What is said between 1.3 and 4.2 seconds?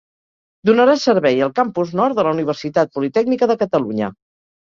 al Campus Nord de la Universitat Politècnica de Catalunya.